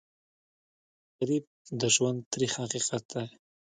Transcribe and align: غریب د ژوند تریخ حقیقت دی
غریب 1.17 1.45
د 1.79 1.81
ژوند 1.95 2.19
تریخ 2.31 2.51
حقیقت 2.63 3.03
دی 3.13 3.25